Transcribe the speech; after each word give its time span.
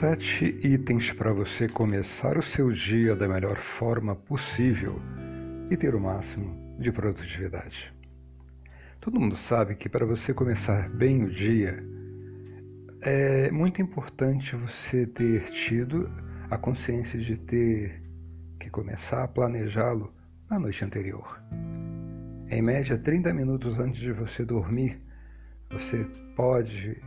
Sete 0.00 0.58
itens 0.60 1.12
para 1.12 1.32
você 1.32 1.68
começar 1.68 2.36
o 2.36 2.42
seu 2.42 2.72
dia 2.72 3.14
da 3.14 3.28
melhor 3.28 3.56
forma 3.56 4.16
possível 4.16 5.00
e 5.70 5.76
ter 5.76 5.94
o 5.94 6.00
máximo 6.00 6.76
de 6.80 6.90
produtividade. 6.90 7.94
Todo 9.00 9.20
mundo 9.20 9.36
sabe 9.36 9.76
que 9.76 9.88
para 9.88 10.04
você 10.04 10.34
começar 10.34 10.88
bem 10.88 11.22
o 11.22 11.30
dia, 11.30 11.80
é 13.00 13.52
muito 13.52 13.80
importante 13.80 14.56
você 14.56 15.06
ter 15.06 15.48
tido 15.50 16.10
a 16.50 16.58
consciência 16.58 17.18
de 17.20 17.36
ter 17.36 18.02
que 18.58 18.68
começar 18.68 19.22
a 19.22 19.28
planejá-lo 19.28 20.12
na 20.50 20.58
noite 20.58 20.84
anterior. 20.84 21.40
Em 22.50 22.60
média, 22.60 22.98
30 22.98 23.32
minutos 23.32 23.78
antes 23.78 24.00
de 24.00 24.10
você 24.10 24.44
dormir, 24.44 25.00
você 25.70 26.04
pode 26.34 27.00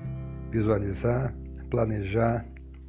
visualizar, 0.49 1.35
planejar, 1.69 2.45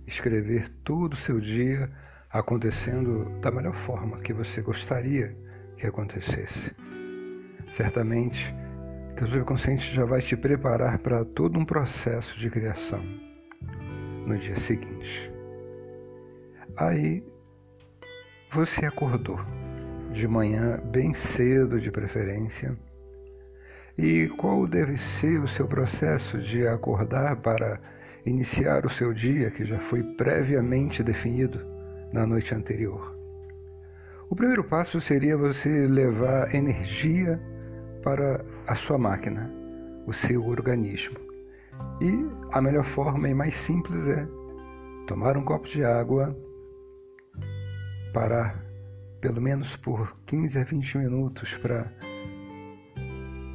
escrever 0.08 0.68
todo 0.82 1.12
o 1.12 1.16
seu 1.16 1.38
dia 1.38 1.90
acontecendo 2.30 3.24
da 3.40 3.50
melhor 3.50 3.74
forma 3.74 4.18
que 4.18 4.32
você 4.32 4.60
gostaria 4.60 5.36
que 5.76 5.86
acontecesse. 5.86 6.74
Certamente, 7.70 8.54
teu 9.16 9.28
subconsciente 9.28 9.94
já 9.94 10.04
vai 10.04 10.20
te 10.20 10.36
preparar 10.36 10.98
para 10.98 11.24
todo 11.24 11.58
um 11.58 11.64
processo 11.64 12.38
de 12.38 12.50
criação 12.50 13.02
no 14.26 14.36
dia 14.36 14.56
seguinte. 14.56 15.30
Aí 16.76 17.24
você 18.50 18.86
acordou 18.86 19.38
de 20.10 20.26
manhã, 20.26 20.80
bem 20.84 21.12
cedo 21.12 21.80
de 21.80 21.90
preferência. 21.90 22.76
E 23.96 24.28
qual 24.38 24.66
deve 24.66 24.96
ser 24.96 25.40
o 25.40 25.48
seu 25.48 25.66
processo 25.66 26.38
de 26.38 26.66
acordar 26.66 27.36
para 27.36 27.80
iniciar 28.24 28.84
o 28.84 28.90
seu 28.90 29.12
dia 29.12 29.50
que 29.50 29.64
já 29.64 29.78
foi 29.78 30.02
previamente 30.02 31.02
definido 31.02 31.60
na 32.12 32.26
noite 32.26 32.54
anterior? 32.54 33.16
O 34.30 34.36
primeiro 34.36 34.62
passo 34.62 35.00
seria 35.00 35.36
você 35.36 35.86
levar 35.86 36.54
energia 36.54 37.40
para 38.02 38.44
a 38.66 38.74
sua 38.74 38.98
máquina, 38.98 39.50
o 40.06 40.12
seu 40.12 40.46
organismo. 40.46 41.18
E 42.00 42.12
a 42.52 42.60
melhor 42.60 42.84
forma 42.84 43.28
e 43.28 43.34
mais 43.34 43.54
simples 43.54 44.08
é 44.08 44.26
tomar 45.06 45.36
um 45.36 45.44
copo 45.44 45.66
de 45.66 45.84
água, 45.84 46.36
parar 48.12 48.62
pelo 49.20 49.40
menos 49.40 49.76
por 49.76 50.16
15 50.26 50.58
a 50.58 50.64
20 50.64 50.98
minutos 50.98 51.56
para 51.56 51.90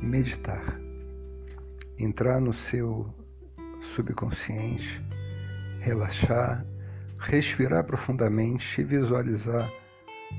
meditar, 0.01 0.79
entrar 1.97 2.41
no 2.41 2.51
seu 2.51 3.13
subconsciente, 3.83 5.03
relaxar, 5.79 6.65
respirar 7.19 7.83
profundamente 7.83 8.81
e 8.81 8.83
visualizar 8.83 9.69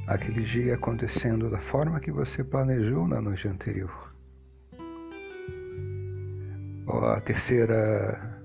aquele 0.06 0.42
dia 0.42 0.74
acontecendo 0.74 1.48
da 1.50 1.60
forma 1.60 2.00
que 2.00 2.10
você 2.10 2.42
planejou 2.42 3.06
na 3.06 3.20
noite 3.20 3.46
anterior. 3.46 4.12
A 6.86 7.20
terceira 7.20 8.40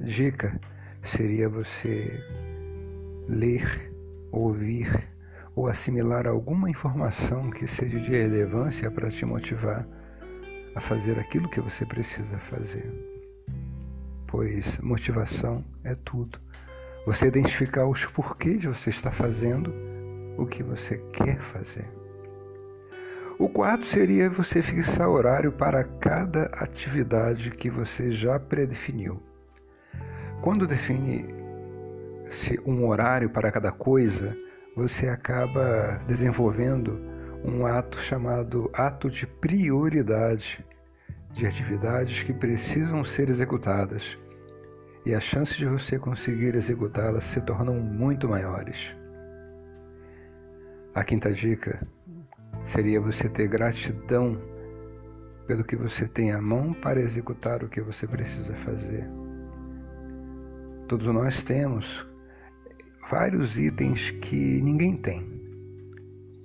dica 0.00 0.58
seria 1.02 1.48
você 1.48 2.22
ler, 3.28 3.92
ouvir 4.30 5.08
ou 5.54 5.66
assimilar 5.66 6.26
alguma 6.26 6.70
informação 6.70 7.50
que 7.50 7.66
seja 7.66 7.98
de 7.98 8.10
relevância 8.10 8.90
para 8.90 9.10
te 9.10 9.24
motivar 9.24 9.86
a 10.74 10.80
fazer 10.80 11.18
aquilo 11.18 11.48
que 11.48 11.60
você 11.60 11.84
precisa 11.84 12.38
fazer. 12.38 13.19
Pois 14.30 14.78
motivação 14.78 15.64
é 15.82 15.94
tudo. 15.94 16.38
Você 17.04 17.26
identificar 17.26 17.86
os 17.86 18.06
porquês 18.06 18.64
você 18.64 18.90
estar 18.90 19.10
fazendo 19.10 19.74
o 20.38 20.46
que 20.46 20.62
você 20.62 20.98
quer 21.12 21.40
fazer. 21.40 21.88
O 23.38 23.48
quarto 23.48 23.84
seria 23.84 24.30
você 24.30 24.62
fixar 24.62 25.08
horário 25.08 25.50
para 25.50 25.82
cada 25.82 26.44
atividade 26.52 27.50
que 27.50 27.68
você 27.68 28.12
já 28.12 28.38
predefiniu. 28.38 29.20
Quando 30.40 30.66
define 30.66 31.26
um 32.64 32.86
horário 32.86 33.30
para 33.30 33.50
cada 33.50 33.72
coisa, 33.72 34.36
você 34.76 35.08
acaba 35.08 36.00
desenvolvendo 36.06 37.00
um 37.42 37.66
ato 37.66 37.98
chamado 37.98 38.70
ato 38.74 39.10
de 39.10 39.26
prioridade 39.26 40.64
de 41.32 41.46
atividades 41.46 42.22
que 42.22 42.32
precisam 42.32 43.04
ser 43.04 43.28
executadas 43.28 44.18
e 45.04 45.14
as 45.14 45.22
chances 45.22 45.56
de 45.56 45.66
você 45.66 45.98
conseguir 45.98 46.54
executá-las 46.54 47.24
se 47.24 47.40
tornam 47.40 47.74
muito 47.80 48.28
maiores. 48.28 48.94
A 50.94 51.04
quinta 51.04 51.32
dica 51.32 51.86
seria 52.64 53.00
você 53.00 53.28
ter 53.28 53.48
gratidão 53.48 54.38
pelo 55.46 55.64
que 55.64 55.76
você 55.76 56.06
tem 56.06 56.32
à 56.32 56.40
mão 56.40 56.72
para 56.72 57.00
executar 57.00 57.64
o 57.64 57.68
que 57.68 57.80
você 57.80 58.06
precisa 58.06 58.54
fazer. 58.56 59.08
Todos 60.86 61.06
nós 61.06 61.42
temos 61.42 62.06
vários 63.10 63.58
itens 63.58 64.10
que 64.10 64.60
ninguém 64.60 64.96
tem: 64.96 65.26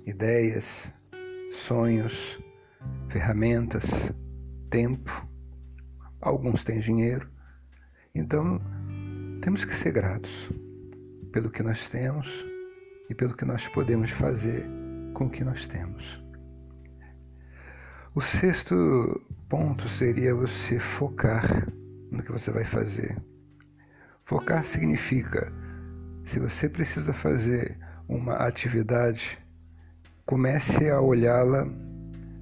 ideias, 0.06 0.92
sonhos, 1.50 2.40
ferramentas, 3.08 4.12
tempo. 4.76 5.26
Alguns 6.20 6.62
têm 6.62 6.80
dinheiro. 6.80 7.30
Então, 8.14 8.60
temos 9.40 9.64
que 9.64 9.74
ser 9.74 9.90
gratos 9.90 10.50
pelo 11.32 11.50
que 11.50 11.62
nós 11.62 11.88
temos 11.88 12.28
e 13.08 13.14
pelo 13.14 13.34
que 13.34 13.46
nós 13.46 13.66
podemos 13.68 14.10
fazer 14.10 14.66
com 15.14 15.24
o 15.24 15.30
que 15.30 15.42
nós 15.42 15.66
temos. 15.66 16.22
O 18.14 18.20
sexto 18.20 19.26
ponto 19.48 19.88
seria 19.88 20.34
você 20.34 20.78
focar 20.78 21.66
no 22.10 22.22
que 22.22 22.30
você 22.30 22.50
vai 22.50 22.64
fazer. 22.64 23.16
Focar 24.26 24.62
significa 24.62 25.50
se 26.22 26.38
você 26.38 26.68
precisa 26.68 27.14
fazer 27.14 27.78
uma 28.06 28.34
atividade, 28.34 29.38
comece 30.26 30.90
a 30.90 31.00
olhá-la 31.00 31.66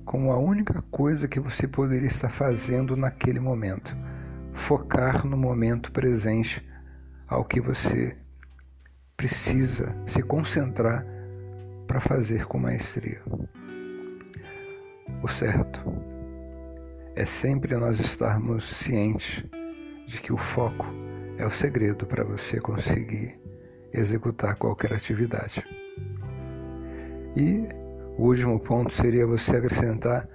como 0.04 0.32
a 0.32 0.38
única 0.38 0.82
coisa 0.90 1.26
que 1.26 1.40
você 1.40 1.66
poderia 1.66 2.06
estar 2.06 2.28
fazendo 2.28 2.96
naquele 2.96 3.40
momento. 3.40 3.96
Focar 4.52 5.26
no 5.26 5.36
momento 5.36 5.90
presente 5.90 6.66
ao 7.26 7.44
que 7.44 7.60
você 7.60 8.16
precisa 9.16 9.94
se 10.06 10.22
concentrar 10.22 11.04
para 11.86 12.00
fazer 12.00 12.46
com 12.46 12.58
maestria. 12.58 13.20
O 15.22 15.28
certo 15.28 15.82
é 17.16 17.24
sempre 17.24 17.76
nós 17.76 18.00
estarmos 18.00 18.64
cientes 18.64 19.44
de 20.06 20.20
que 20.20 20.32
o 20.32 20.36
foco 20.36 20.86
é 21.38 21.46
o 21.46 21.50
segredo 21.50 22.06
para 22.06 22.24
você 22.24 22.60
conseguir 22.60 23.40
executar 23.92 24.56
qualquer 24.56 24.92
atividade. 24.92 25.64
E 27.36 27.66
o 28.16 28.28
último 28.28 28.60
ponto 28.60 28.92
seria 28.92 29.26
você 29.26 29.56
acrescentar 29.56 30.28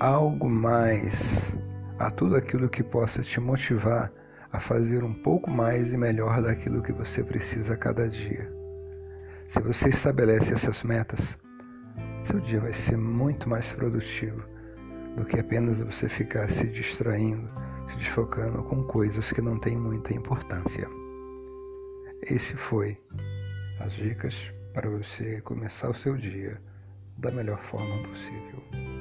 algo 0.00 0.48
mais 0.48 1.56
a 1.98 2.10
tudo 2.10 2.36
aquilo 2.36 2.68
que 2.68 2.82
possa 2.82 3.22
te 3.22 3.40
motivar 3.40 4.12
a 4.52 4.58
fazer 4.58 5.02
um 5.04 5.14
pouco 5.14 5.50
mais 5.50 5.92
e 5.92 5.96
melhor 5.96 6.42
daquilo 6.42 6.82
que 6.82 6.92
você 6.92 7.22
precisa 7.22 7.74
a 7.74 7.76
cada 7.76 8.08
dia. 8.08 8.52
Se 9.48 9.60
você 9.60 9.88
estabelece 9.88 10.52
essas 10.52 10.82
metas, 10.82 11.38
seu 12.24 12.40
dia 12.40 12.60
vai 12.60 12.72
ser 12.72 12.96
muito 12.96 13.48
mais 13.48 13.72
produtivo 13.72 14.42
do 15.16 15.24
que 15.24 15.38
apenas 15.38 15.80
você 15.80 16.08
ficar 16.08 16.48
se 16.48 16.66
distraindo, 16.66 17.48
se 17.88 17.96
desfocando 17.96 18.62
com 18.64 18.82
coisas 18.84 19.30
que 19.30 19.40
não 19.40 19.58
têm 19.58 19.76
muita 19.76 20.12
importância. 20.12 20.88
Esse 22.22 22.56
foi 22.56 22.98
as 23.78 23.92
dicas 23.92 24.52
para 24.72 24.88
você 24.88 25.40
começar 25.42 25.90
o 25.90 25.94
seu 25.94 26.16
dia 26.16 26.60
da 27.18 27.30
melhor 27.30 27.58
forma 27.62 28.02
possível. 28.08 28.93